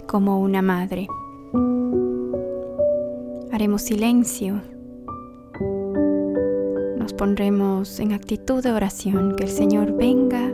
como 0.00 0.40
una 0.40 0.62
madre. 0.62 1.06
Haremos 3.52 3.82
silencio. 3.82 4.60
Nos 6.96 7.12
pondremos 7.12 8.00
en 8.00 8.12
actitud 8.12 8.62
de 8.62 8.72
oración, 8.72 9.36
que 9.36 9.44
el 9.44 9.50
Señor 9.50 9.92
venga 9.92 10.50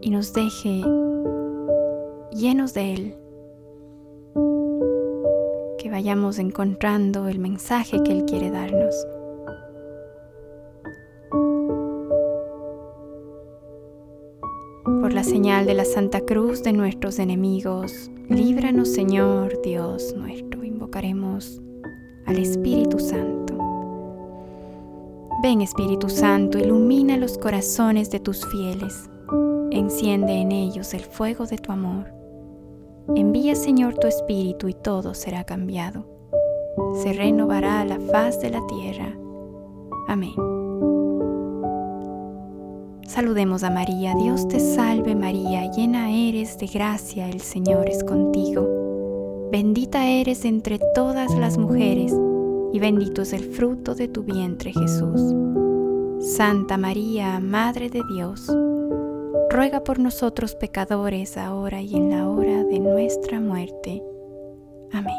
y 0.00 0.10
nos 0.10 0.32
deje 0.32 0.82
llenos 2.32 2.74
de 2.74 2.94
Él. 2.94 3.16
Que 5.78 5.90
vayamos 5.90 6.38
encontrando 6.38 7.28
el 7.28 7.38
mensaje 7.38 8.02
que 8.02 8.12
Él 8.12 8.24
quiere 8.24 8.50
darnos. 8.50 8.94
De 15.62 15.74
la 15.74 15.84
Santa 15.84 16.20
Cruz 16.20 16.64
de 16.64 16.72
nuestros 16.72 17.20
enemigos, 17.20 18.10
líbranos 18.28 18.88
Señor 18.88 19.62
Dios 19.62 20.12
nuestro. 20.16 20.64
Invocaremos 20.64 21.62
al 22.26 22.38
Espíritu 22.38 22.98
Santo. 22.98 23.56
Ven 25.44 25.60
Espíritu 25.60 26.08
Santo, 26.08 26.58
ilumina 26.58 27.16
los 27.16 27.38
corazones 27.38 28.10
de 28.10 28.18
tus 28.18 28.44
fieles, 28.46 29.08
enciende 29.70 30.32
en 30.32 30.50
ellos 30.50 30.92
el 30.92 31.02
fuego 31.02 31.46
de 31.46 31.58
tu 31.58 31.70
amor. 31.70 32.12
Envía 33.14 33.54
Señor 33.54 33.94
tu 33.94 34.08
Espíritu 34.08 34.68
y 34.68 34.74
todo 34.74 35.14
será 35.14 35.44
cambiado. 35.44 36.04
Se 37.00 37.12
renovará 37.12 37.84
la 37.84 38.00
faz 38.00 38.40
de 38.40 38.50
la 38.50 38.66
tierra. 38.66 39.16
Amén. 40.08 40.63
Saludemos 43.14 43.62
a 43.62 43.70
María, 43.70 44.12
Dios 44.16 44.48
te 44.48 44.58
salve 44.58 45.14
María, 45.14 45.70
llena 45.70 46.10
eres 46.10 46.58
de 46.58 46.66
gracia, 46.66 47.28
el 47.28 47.40
Señor 47.40 47.88
es 47.88 48.02
contigo. 48.02 49.48
Bendita 49.52 50.08
eres 50.08 50.44
entre 50.44 50.80
todas 50.96 51.32
las 51.36 51.56
mujeres, 51.56 52.12
y 52.72 52.80
bendito 52.80 53.22
es 53.22 53.32
el 53.32 53.44
fruto 53.44 53.94
de 53.94 54.08
tu 54.08 54.24
vientre 54.24 54.72
Jesús. 54.72 55.32
Santa 56.36 56.76
María, 56.76 57.38
Madre 57.38 57.88
de 57.88 58.02
Dios, 58.16 58.52
ruega 59.48 59.84
por 59.84 60.00
nosotros 60.00 60.56
pecadores, 60.56 61.36
ahora 61.36 61.80
y 61.82 61.94
en 61.94 62.10
la 62.10 62.28
hora 62.28 62.64
de 62.64 62.80
nuestra 62.80 63.38
muerte. 63.38 64.02
Amén. 64.90 65.14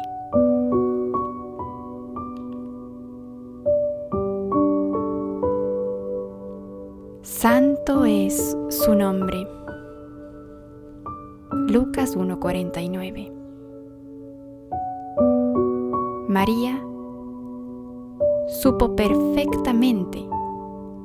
Es 7.88 8.56
su 8.68 8.96
nombre. 8.96 9.46
Lucas 11.68 12.16
1:49 12.16 13.32
María 16.28 16.82
supo 18.48 18.96
perfectamente, 18.96 20.26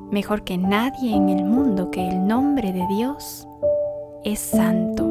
mejor 0.09 0.43
que 0.43 0.57
nadie 0.57 1.15
en 1.15 1.29
el 1.29 1.45
mundo, 1.45 1.91
que 1.91 2.07
el 2.07 2.25
nombre 2.25 2.73
de 2.73 2.87
Dios 2.87 3.47
es 4.23 4.39
santo. 4.39 5.05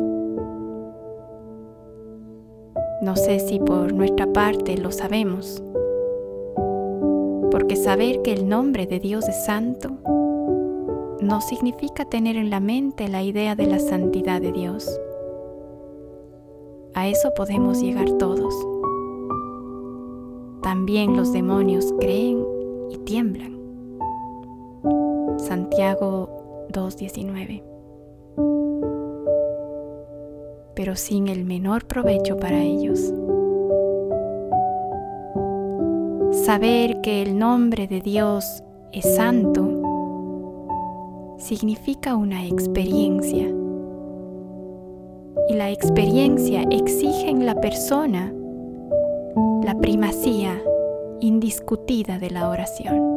No 3.01 3.15
sé 3.15 3.39
si 3.39 3.61
por 3.61 3.93
nuestra 3.93 4.27
parte 4.33 4.77
lo 4.77 4.91
sabemos, 4.91 5.63
porque 7.53 7.77
saber 7.77 8.23
que 8.23 8.33
el 8.33 8.49
nombre 8.49 8.89
de 8.89 8.99
Dios 8.99 9.29
es 9.29 9.45
santo 9.45 10.20
no 11.23 11.41
significa 11.41 12.05
tener 12.05 12.37
en 12.37 12.51
la 12.51 12.61
mente 12.61 13.09
la 13.09 13.23
idea 13.23 13.55
de 13.55 13.67
la 13.67 13.79
santidad 13.79 14.41
de 14.41 14.53
Dios. 14.53 14.89
A 16.95 17.09
eso 17.09 17.33
podemos 17.35 17.81
llegar 17.83 18.11
todos. 18.13 18.55
También 20.63 21.17
los 21.17 21.33
demonios 21.33 21.93
creen 22.01 22.45
y 22.91 22.99
tiemblan. 22.99 23.59
Santiago 25.39 26.67
2.19. 26.73 27.63
Pero 30.75 30.97
sin 30.97 31.29
el 31.29 31.45
menor 31.45 31.87
provecho 31.87 32.37
para 32.39 32.63
ellos. 32.63 33.13
Saber 36.45 37.01
que 37.03 37.23
el 37.23 37.39
nombre 37.39 37.87
de 37.87 38.01
Dios 38.01 38.63
es 38.93 39.15
santo 39.17 39.70
significa 41.41 42.17
una 42.17 42.47
experiencia. 42.47 43.49
Y 45.49 45.55
la 45.55 45.71
experiencia 45.71 46.63
exige 46.71 47.29
en 47.29 47.47
la 47.47 47.61
persona 47.61 48.33
la 49.65 49.75
primacía 49.79 50.63
indiscutida 51.21 52.19
de 52.19 52.31
la 52.31 52.49
oración. 52.49 53.11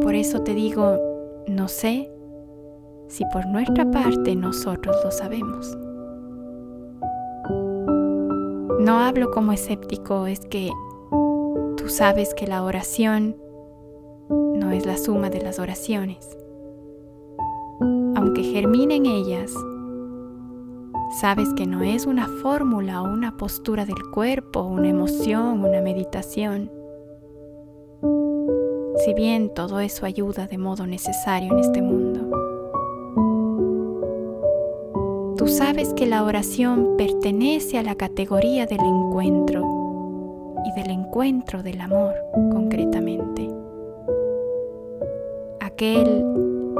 Por 0.00 0.14
eso 0.14 0.42
te 0.42 0.54
digo, 0.54 0.98
no 1.46 1.68
sé 1.68 2.10
si 3.08 3.24
por 3.32 3.46
nuestra 3.46 3.90
parte 3.90 4.36
nosotros 4.36 4.96
lo 5.04 5.10
sabemos. 5.10 5.76
No 8.80 8.98
hablo 8.98 9.30
como 9.30 9.52
escéptico, 9.52 10.26
es 10.26 10.40
que 10.40 10.70
tú 11.76 11.88
sabes 11.88 12.34
que 12.34 12.46
la 12.46 12.64
oración 12.64 13.36
no 14.62 14.70
es 14.70 14.86
la 14.86 14.96
suma 14.96 15.28
de 15.28 15.42
las 15.42 15.58
oraciones. 15.58 16.38
Aunque 18.14 18.44
germine 18.44 18.96
en 18.96 19.06
ellas, 19.06 19.52
sabes 21.20 21.48
que 21.54 21.66
no 21.66 21.82
es 21.82 22.06
una 22.06 22.28
fórmula 22.28 23.02
o 23.02 23.12
una 23.12 23.36
postura 23.36 23.84
del 23.84 24.00
cuerpo, 24.12 24.62
una 24.62 24.88
emoción, 24.88 25.64
una 25.64 25.80
meditación. 25.80 26.70
Si 29.04 29.14
bien 29.14 29.52
todo 29.52 29.80
eso 29.80 30.06
ayuda 30.06 30.46
de 30.46 30.58
modo 30.58 30.86
necesario 30.86 31.52
en 31.52 31.58
este 31.58 31.82
mundo. 31.82 32.20
Tú 35.36 35.48
sabes 35.48 35.92
que 35.94 36.06
la 36.06 36.22
oración 36.22 36.94
pertenece 36.96 37.78
a 37.78 37.82
la 37.82 37.96
categoría 37.96 38.66
del 38.66 38.80
encuentro 38.80 40.54
y 40.64 40.80
del 40.80 40.90
encuentro 40.92 41.64
del 41.64 41.80
amor 41.80 42.14
concretamente 42.52 43.61
aquel 45.82 46.24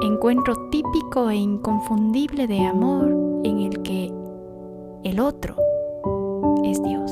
encuentro 0.01 0.55
típico 0.71 1.29
e 1.29 1.35
inconfundible 1.35 2.47
de 2.47 2.61
amor 2.61 3.11
en 3.43 3.59
el 3.59 3.83
que 3.83 4.13
el 5.03 5.19
otro 5.19 5.57
es 6.65 6.81
Dios. 6.81 7.11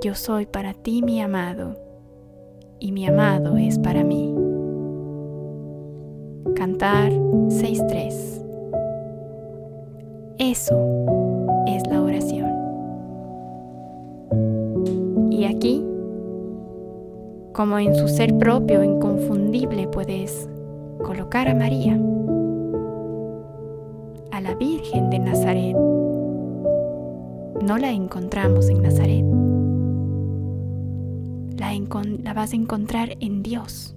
Yo 0.00 0.14
soy 0.14 0.46
para 0.46 0.72
ti 0.72 1.02
mi 1.02 1.20
amado 1.20 1.76
y 2.80 2.92
mi 2.92 3.06
amado 3.06 3.58
es 3.58 3.78
para 3.78 4.02
mí. 4.02 4.34
Cantar 6.54 7.12
6.3. 7.12 8.46
Eso 10.38 11.03
como 17.54 17.78
en 17.78 17.94
su 17.94 18.08
ser 18.08 18.36
propio 18.36 18.82
inconfundible 18.82 19.86
puedes 19.86 20.48
colocar 21.04 21.48
a 21.48 21.54
María, 21.54 21.94
a 24.32 24.40
la 24.40 24.54
Virgen 24.56 25.08
de 25.08 25.20
Nazaret. 25.20 25.76
No 27.62 27.78
la 27.78 27.92
encontramos 27.92 28.68
en 28.68 28.82
Nazaret, 28.82 29.24
la, 32.24 32.34
vas 32.34 32.52
a 32.52 32.56
encontrar 32.56 33.16
en 33.20 33.44
Dios. 33.44 33.94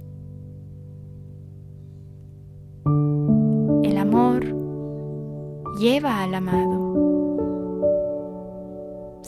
El 3.83 3.97
amor 3.97 4.45
lleva 5.79 6.21
al 6.21 6.35
amado 6.35 7.06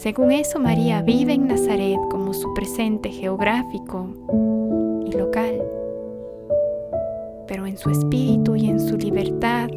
según 0.02 0.32
eso, 0.32 0.60
María 0.60 1.02
vive 1.02 1.34
en 1.34 1.48
Nazaret 1.48 2.00
como 2.10 2.34
su 2.34 2.54
presente 2.54 3.10
geográfico 3.10 4.08
y 5.06 5.12
local, 5.12 5.62
pero 7.48 7.66
en 7.66 7.78
su 7.78 7.90
espíritu 7.90 8.56
y 8.56 8.70
en 8.70 8.80
su 8.80 8.96
libertad, 8.96 9.68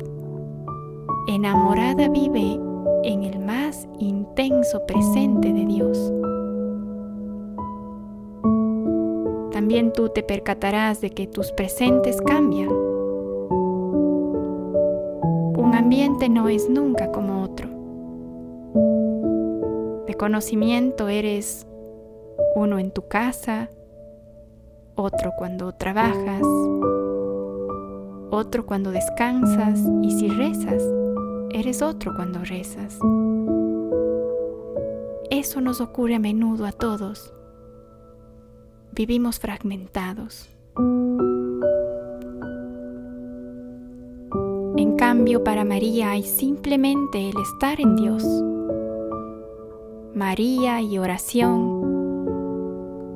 enamorada 1.26 2.08
vive 2.08 2.56
en 3.02 3.24
el 3.24 3.40
más 3.40 3.88
intenso 3.98 4.86
presente 4.86 5.52
de 5.52 5.66
Dios. 5.66 6.12
También 9.52 9.92
tú 9.92 10.08
te 10.08 10.22
percatarás 10.22 11.00
de 11.00 11.10
que 11.10 11.26
tus 11.26 11.50
presentes 11.50 12.22
cambian. 12.22 12.70
Un 15.58 15.74
ambiente 15.74 16.28
no 16.28 16.48
es 16.48 16.70
nunca 16.70 17.10
como 17.10 17.41
conocimiento 20.22 21.08
eres 21.08 21.66
uno 22.54 22.78
en 22.78 22.92
tu 22.92 23.08
casa, 23.08 23.68
otro 24.94 25.32
cuando 25.36 25.72
trabajas, 25.72 26.42
otro 28.30 28.64
cuando 28.64 28.92
descansas 28.92 29.80
y 30.00 30.12
si 30.12 30.28
rezas, 30.28 30.80
eres 31.50 31.82
otro 31.82 32.14
cuando 32.14 32.38
rezas. 32.44 33.00
Eso 35.28 35.60
nos 35.60 35.80
ocurre 35.80 36.14
a 36.14 36.20
menudo 36.20 36.66
a 36.66 36.72
todos. 36.72 37.34
Vivimos 38.92 39.40
fragmentados. 39.40 40.48
En 44.76 44.94
cambio, 44.96 45.42
para 45.42 45.64
María 45.64 46.12
hay 46.12 46.22
simplemente 46.22 47.28
el 47.28 47.34
estar 47.40 47.80
en 47.80 47.96
Dios. 47.96 48.22
María 50.14 50.82
y 50.82 50.98
oración 50.98 51.80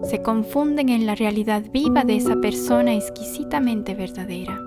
se 0.02 0.22
confunden 0.22 0.88
en 0.88 1.04
la 1.04 1.14
realidad 1.14 1.62
viva 1.70 2.04
de 2.04 2.16
esa 2.16 2.36
persona 2.36 2.94
exquisitamente 2.94 3.94
verdadera. 3.94 4.58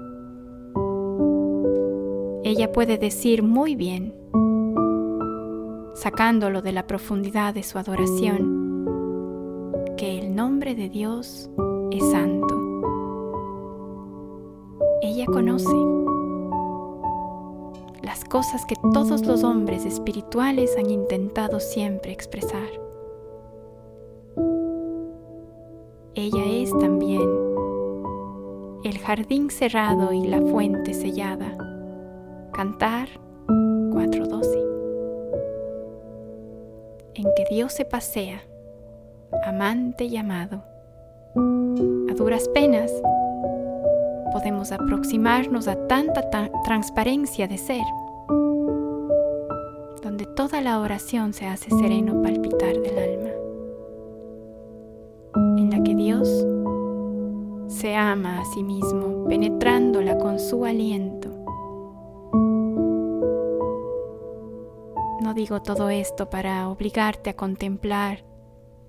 Ella 2.44 2.72
puede 2.72 3.00
decir 3.00 3.42
muy 3.42 3.76
bien, 3.76 4.14
sacándolo 5.96 6.62
de 6.62 6.72
la 6.72 6.86
profundidad 6.86 7.54
de 7.54 7.64
su 7.64 7.80
adoración, 7.80 8.86
que 9.98 10.20
el 10.20 10.36
nombre 10.36 10.76
de 10.76 10.90
Dios 10.90 11.50
es 11.92 12.12
santo. 12.12 12.56
Ella 15.02 15.26
conoce 15.26 15.99
cosas 18.30 18.66
que 18.66 18.76
todos 18.94 19.26
los 19.26 19.44
hombres 19.44 19.86
espirituales 19.86 20.78
han 20.78 20.90
intentado 20.90 21.60
siempre 21.60 22.12
expresar. 22.12 22.70
Ella 26.16 26.46
es 26.46 26.72
también 26.80 27.28
el 28.84 28.98
jardín 29.00 29.50
cerrado 29.50 30.14
y 30.14 30.28
la 30.28 30.42
fuente 30.42 30.94
sellada. 30.94 31.58
Cantar 32.54 33.10
4.12. 33.48 34.66
En 37.16 37.26
que 37.36 37.46
Dios 37.50 37.74
se 37.74 37.84
pasea, 37.86 38.42
amante 39.44 40.06
y 40.06 40.16
amado. 40.18 40.64
A 42.10 42.14
duras 42.14 42.48
penas 42.50 42.92
podemos 44.32 44.72
aproximarnos 44.72 45.68
a 45.68 45.88
tanta 45.88 46.30
transparencia 46.64 47.48
de 47.48 47.58
ser, 47.58 47.84
donde 50.20 50.36
toda 50.36 50.60
la 50.60 50.80
oración 50.82 51.32
se 51.34 51.46
hace 51.46 51.70
sereno 51.70 52.22
palpitar 52.22 52.78
del 52.78 52.98
alma 52.98 53.30
en 55.58 55.70
la 55.70 55.82
que 55.82 55.96
Dios 55.96 56.28
se 57.68 57.96
ama 57.96 58.42
a 58.42 58.46
sí 58.46 58.64
mismo, 58.64 59.26
penetrándola 59.30 60.18
con 60.18 60.40
su 60.40 60.66
aliento. 60.66 61.30
No 65.22 65.34
digo 65.34 65.62
todo 65.62 65.90
esto 65.90 66.30
para 66.30 66.68
obligarte 66.68 67.30
a 67.30 67.36
contemplar 67.36 68.26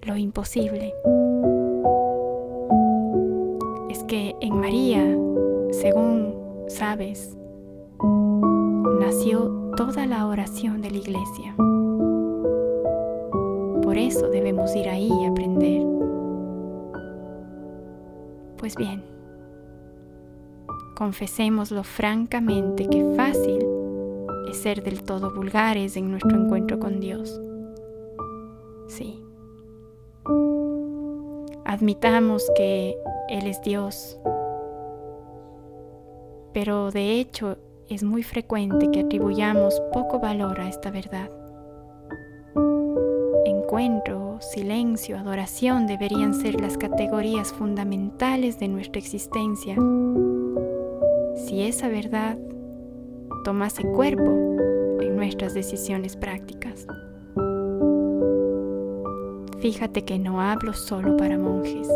lo 0.03 0.17
imposible. 0.17 0.93
Es 3.89 4.03
que 4.05 4.35
en 4.41 4.59
María, 4.59 5.05
según 5.71 6.35
sabes, 6.69 7.37
nació 8.99 9.60
toda 9.87 10.05
la 10.05 10.27
oración 10.27 10.83
de 10.83 10.91
la 10.91 10.99
iglesia. 10.99 11.55
Por 13.83 13.97
eso 13.97 14.29
debemos 14.29 14.77
ir 14.77 14.91
ahí 14.91 15.09
y 15.09 15.25
aprender. 15.25 15.87
Pues 18.59 18.77
bien, 18.77 19.03
confesémoslo 20.95 21.83
francamente 21.83 22.89
que 22.91 23.15
fácil 23.17 23.67
es 24.51 24.59
ser 24.59 24.83
del 24.83 25.03
todo 25.03 25.33
vulgares 25.35 25.97
en 25.97 26.11
nuestro 26.11 26.37
encuentro 26.37 26.79
con 26.79 27.01
Dios. 27.01 27.41
Sí. 28.87 29.25
Admitamos 31.65 32.45
que 32.55 32.99
Él 33.31 33.47
es 33.47 33.63
Dios, 33.63 34.19
pero 36.53 36.91
de 36.91 37.19
hecho 37.19 37.57
es 37.91 38.05
muy 38.05 38.23
frecuente 38.23 38.89
que 38.93 39.01
atribuyamos 39.01 39.81
poco 39.93 40.21
valor 40.21 40.61
a 40.61 40.69
esta 40.69 40.91
verdad. 40.91 41.29
Encuentro 43.45 44.39
silencio, 44.41 45.19
adoración 45.19 45.87
deberían 45.87 46.35
ser 46.35 46.61
las 46.61 46.79
categorías 46.79 47.53
fundamentales 47.53 48.61
de 48.61 48.69
nuestra 48.69 49.01
existencia. 49.01 49.75
Si 51.35 51.63
esa 51.63 51.89
verdad 51.89 52.39
tomase 53.45 53.83
cuerpo 53.83 54.31
en 55.01 55.17
nuestras 55.17 55.55
decisiones 55.55 56.17
prácticas. 56.17 56.87
Fíjate 59.59 60.05
que 60.05 60.19
no 60.19 60.41
hablo 60.41 60.73
solo 60.73 61.17
para 61.17 61.39
monjes. 61.39 61.89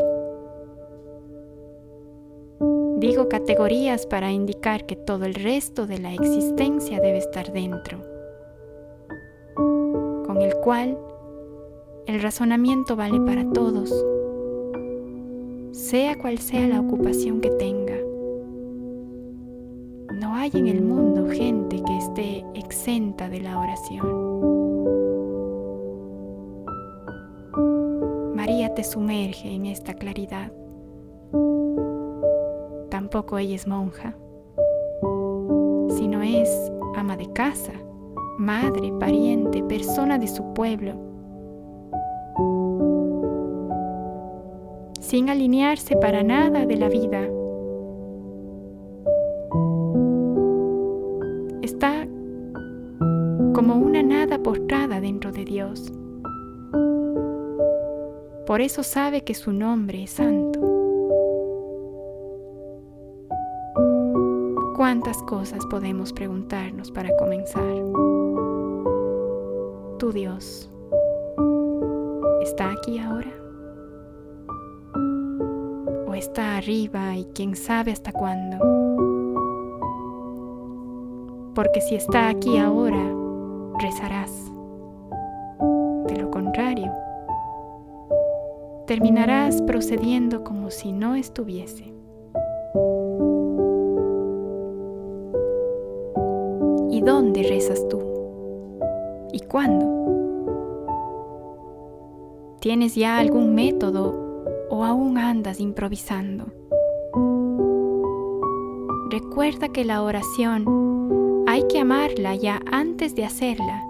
Digo 3.04 3.28
categorías 3.28 4.06
para 4.06 4.32
indicar 4.32 4.86
que 4.86 4.96
todo 4.96 5.26
el 5.26 5.34
resto 5.34 5.86
de 5.86 5.98
la 5.98 6.14
existencia 6.14 7.02
debe 7.02 7.18
estar 7.18 7.52
dentro, 7.52 7.98
con 10.24 10.40
el 10.40 10.54
cual 10.64 10.96
el 12.06 12.22
razonamiento 12.22 12.96
vale 12.96 13.20
para 13.20 13.46
todos, 13.52 13.90
sea 15.72 16.16
cual 16.16 16.38
sea 16.38 16.66
la 16.66 16.80
ocupación 16.80 17.42
que 17.42 17.50
tenga. 17.50 17.98
No 20.18 20.34
hay 20.34 20.52
en 20.54 20.66
el 20.66 20.80
mundo 20.80 21.28
gente 21.28 21.82
que 21.82 21.98
esté 21.98 22.42
exenta 22.54 23.28
de 23.28 23.40
la 23.40 23.60
oración. 23.60 24.06
María 28.34 28.74
te 28.74 28.82
sumerge 28.82 29.54
en 29.54 29.66
esta 29.66 29.92
claridad. 29.92 30.50
Tampoco 33.14 33.38
ella 33.38 33.54
es 33.54 33.68
monja, 33.68 34.16
sino 35.96 36.20
es 36.20 36.50
ama 36.96 37.16
de 37.16 37.32
casa, 37.32 37.70
madre, 38.38 38.92
pariente, 38.98 39.62
persona 39.62 40.18
de 40.18 40.26
su 40.26 40.52
pueblo 40.52 40.94
sin 44.98 45.30
alinearse 45.30 45.94
para 45.94 46.24
nada 46.24 46.66
de 46.66 46.76
la 46.76 46.88
vida. 46.88 47.20
Está 51.62 52.08
como 53.54 53.76
una 53.76 54.02
nada 54.02 54.42
postrada 54.42 55.00
dentro 55.00 55.30
de 55.30 55.44
Dios. 55.44 55.92
Por 58.44 58.60
eso 58.60 58.82
sabe 58.82 59.20
que 59.20 59.34
su 59.34 59.52
nombre 59.52 60.02
es 60.02 60.10
santo. 60.10 60.43
¿Cuántas 64.84 65.22
cosas 65.22 65.64
podemos 65.64 66.12
preguntarnos 66.12 66.90
para 66.90 67.08
comenzar? 67.16 67.74
Tu 69.98 70.12
Dios 70.12 70.68
está 72.42 72.70
aquí 72.70 72.98
ahora 72.98 73.32
está 76.14 76.58
arriba 76.58 77.16
y 77.16 77.24
quién 77.34 77.56
sabe 77.56 77.92
hasta 77.92 78.12
cuándo. 78.12 78.58
Porque 81.54 81.80
si 81.80 81.94
está 81.94 82.28
aquí 82.28 82.58
ahora, 82.58 83.10
rezarás. 83.80 84.52
De 86.08 86.16
lo 86.18 86.30
contrario, 86.30 86.92
terminarás 88.86 89.62
procediendo 89.62 90.44
como 90.44 90.70
si 90.70 90.92
no 90.92 91.14
estuviese. 91.14 91.93
¿Y 97.34 97.42
dónde 97.42 97.48
rezas 97.48 97.88
tú? 97.88 98.00
¿Y 99.32 99.40
cuándo? 99.40 99.86
¿Tienes 102.60 102.94
ya 102.94 103.18
algún 103.18 103.56
método 103.56 104.24
o 104.70 104.84
aún 104.84 105.18
andas 105.18 105.58
improvisando. 105.58 106.46
Recuerda 109.10 109.68
que 109.68 109.84
la 109.84 110.02
oración 110.02 111.44
hay 111.46 111.66
que 111.66 111.80
amarla 111.80 112.36
ya 112.36 112.60
antes 112.70 113.14
de 113.16 113.24
hacerla. 113.24 113.84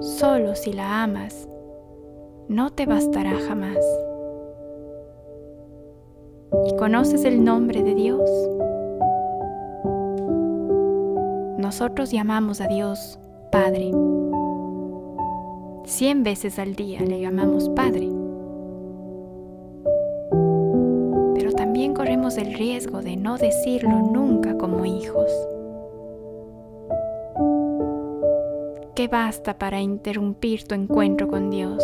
Solo 0.00 0.54
si 0.54 0.72
la 0.72 1.02
amas, 1.02 1.46
no 2.48 2.70
te 2.70 2.86
bastará 2.86 3.38
jamás. 3.46 3.78
¿Y 6.66 6.76
conoces 6.76 7.24
el 7.24 7.44
nombre 7.44 7.82
de 7.82 7.94
Dios? 7.94 8.30
Nosotros 11.74 12.12
llamamos 12.12 12.60
a 12.60 12.68
Dios 12.68 13.18
Padre. 13.50 13.90
Cien 15.84 16.22
veces 16.22 16.60
al 16.60 16.76
día 16.76 17.00
le 17.00 17.20
llamamos 17.20 17.68
Padre. 17.70 18.08
corremos 21.94 22.38
el 22.38 22.54
riesgo 22.54 23.02
de 23.02 23.16
no 23.16 23.38
decirlo 23.38 23.90
nunca 23.90 24.56
como 24.56 24.84
hijos. 24.84 25.28
¿Qué 28.94 29.08
basta 29.08 29.58
para 29.58 29.80
interrumpir 29.80 30.62
tu 30.64 30.76
encuentro 30.76 31.26
con 31.26 31.50
Dios? 31.50 31.82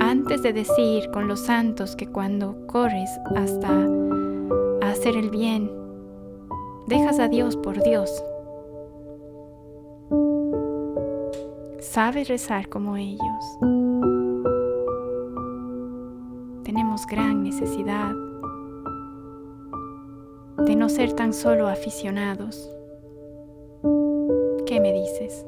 Antes 0.00 0.42
de 0.42 0.52
decir 0.52 1.08
con 1.12 1.28
los 1.28 1.38
santos 1.46 1.94
que 1.94 2.08
cuando 2.08 2.66
corres 2.66 3.10
hasta 3.36 3.70
hacer 4.82 5.16
el 5.16 5.30
bien, 5.30 5.77
dejas 6.88 7.18
a 7.18 7.28
Dios 7.28 7.54
por 7.56 7.82
Dios. 7.82 8.24
Sabes 11.80 12.28
rezar 12.28 12.68
como 12.68 12.96
ellos. 12.96 13.58
Tenemos 16.64 17.06
gran 17.06 17.42
necesidad 17.42 18.12
de 20.64 20.76
no 20.76 20.88
ser 20.88 21.12
tan 21.12 21.34
solo 21.34 21.68
aficionados. 21.68 22.70
¿Qué 24.66 24.80
me 24.80 24.92
dices? 24.92 25.44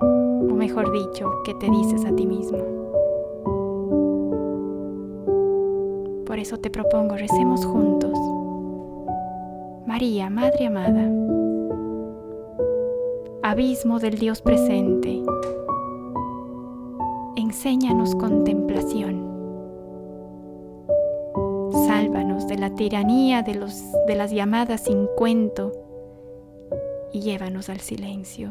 O 0.00 0.54
mejor 0.54 0.92
dicho, 0.92 1.30
¿qué 1.44 1.54
te 1.54 1.68
dices 1.68 2.04
a 2.04 2.14
ti 2.14 2.26
mismo? 2.26 2.58
Por 6.26 6.38
eso 6.38 6.58
te 6.58 6.70
propongo, 6.70 7.16
recemos 7.16 7.64
juntos. 7.66 8.37
María, 9.88 10.28
Madre 10.28 10.66
amada, 10.66 11.10
abismo 13.42 13.98
del 13.98 14.18
Dios 14.18 14.42
presente, 14.42 15.22
enséñanos 17.36 18.14
contemplación. 18.14 19.26
Sálvanos 21.86 22.46
de 22.48 22.58
la 22.58 22.74
tiranía 22.74 23.40
de, 23.40 23.54
los, 23.54 23.82
de 24.06 24.14
las 24.14 24.30
llamadas 24.30 24.82
sin 24.82 25.06
cuento 25.16 25.72
y 27.10 27.20
llévanos 27.20 27.70
al 27.70 27.80
silencio, 27.80 28.50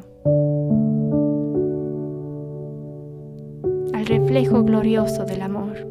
al 3.94 4.08
reflejo 4.08 4.64
glorioso 4.64 5.24
del 5.26 5.44
amor. 5.44 5.88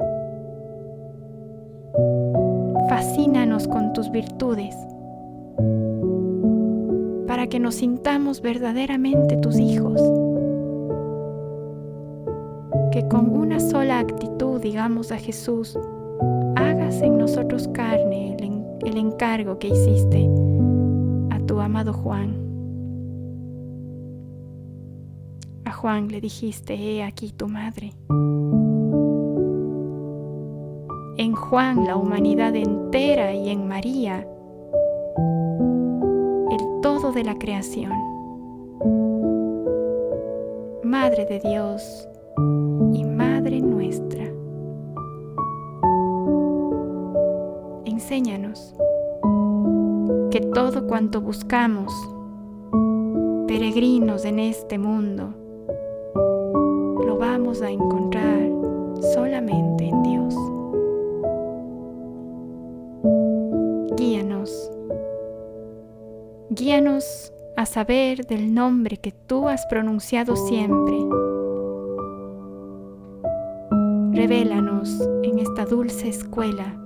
Fascínanos 2.88 3.68
con 3.68 3.92
tus 3.92 4.10
virtudes 4.10 4.74
para 7.26 7.46
que 7.48 7.58
nos 7.58 7.76
sintamos 7.76 8.40
verdaderamente 8.40 9.36
tus 9.36 9.58
hijos. 9.58 10.00
Que 12.92 13.06
con 13.08 13.30
una 13.36 13.60
sola 13.60 13.98
actitud 13.98 14.36
digamos 14.60 15.12
a 15.12 15.18
Jesús, 15.18 15.78
hagas 16.56 17.00
en 17.02 17.18
nosotros 17.18 17.68
carne 17.68 18.36
el, 18.38 18.62
el 18.84 18.96
encargo 18.96 19.58
que 19.58 19.68
hiciste 19.68 20.28
a 21.30 21.38
tu 21.46 21.60
amado 21.60 21.92
Juan. 21.92 22.34
A 25.64 25.72
Juan 25.72 26.08
le 26.08 26.20
dijiste, 26.20 26.74
he 26.74 27.04
aquí 27.04 27.32
tu 27.32 27.48
madre. 27.48 27.92
En 31.18 31.32
Juan 31.32 31.86
la 31.86 31.96
humanidad 31.96 32.54
entera 32.56 33.32
y 33.34 33.50
en 33.50 33.68
María 33.68 34.26
de 37.16 37.24
la 37.24 37.38
creación. 37.38 37.92
Madre 40.84 41.24
de 41.24 41.40
Dios 41.40 42.06
y 42.92 43.04
Madre 43.04 43.62
nuestra. 43.62 44.24
Enséñanos 47.86 48.74
que 50.30 50.40
todo 50.52 50.86
cuanto 50.86 51.22
buscamos, 51.22 51.90
peregrinos 53.48 54.26
en 54.26 54.38
este 54.38 54.76
mundo, 54.76 55.30
lo 57.06 57.16
vamos 57.16 57.62
a 57.62 57.70
encontrar 57.70 58.50
solamente 59.14 59.88
en 59.88 60.02
Dios. 60.02 60.34
Guíanos 66.66 67.32
a 67.56 67.64
saber 67.64 68.26
del 68.26 68.52
nombre 68.52 68.96
que 68.96 69.12
tú 69.12 69.46
has 69.48 69.64
pronunciado 69.66 70.34
siempre. 70.34 70.96
Revélanos 74.10 75.00
en 75.22 75.38
esta 75.38 75.64
dulce 75.64 76.08
escuela 76.08 76.76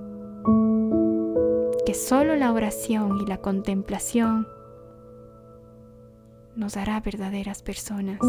que 1.83 1.95
solo 1.95 2.35
la 2.35 2.53
oración 2.53 3.21
y 3.23 3.25
la 3.25 3.39
contemplación 3.39 4.47
nos 6.55 6.77
hará 6.77 6.99
verdaderas 6.99 7.63
personas, 7.63 8.19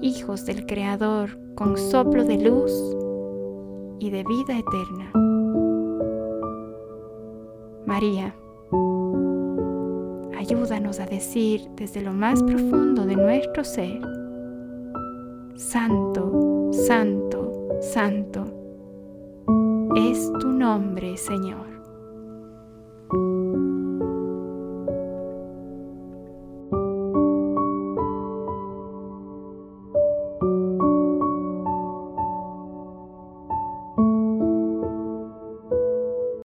hijos 0.00 0.46
del 0.46 0.64
Creador 0.64 1.38
con 1.56 1.76
soplo 1.76 2.24
de 2.24 2.38
luz 2.38 2.72
y 3.98 4.08
de 4.08 4.24
vida 4.24 4.58
eterna. 4.58 5.12
María, 7.84 8.34
a 11.00 11.06
decir 11.06 11.68
desde 11.76 12.00
lo 12.00 12.12
más 12.12 12.42
profundo 12.42 13.04
de 13.06 13.16
nuestro 13.16 13.64
ser, 13.64 14.00
Santo, 15.56 16.70
Santo, 16.72 17.68
Santo, 17.80 18.44
es 19.96 20.30
tu 20.40 20.48
nombre, 20.48 21.16
Señor. 21.16 21.77